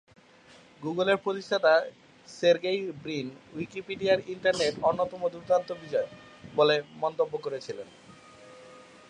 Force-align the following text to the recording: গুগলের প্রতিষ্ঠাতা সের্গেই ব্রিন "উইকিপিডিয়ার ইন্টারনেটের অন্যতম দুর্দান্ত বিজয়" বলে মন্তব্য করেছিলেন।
গুগলের 0.81 1.17
প্রতিষ্ঠাতা 1.17 1.73
সের্গেই 2.29 2.81
ব্রিন 3.03 3.27
"উইকিপিডিয়ার 3.53 4.19
ইন্টারনেটের 4.27 4.79
অন্যতম 4.81 5.21
দুর্দান্ত 5.33 5.69
বিজয়" 5.81 6.09
বলে 6.55 6.75
মন্তব্য 7.03 7.33
করেছিলেন। 7.37 7.87